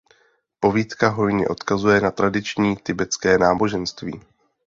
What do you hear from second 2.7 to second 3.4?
tibetské